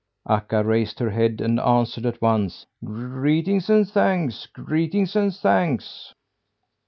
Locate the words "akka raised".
0.27-0.97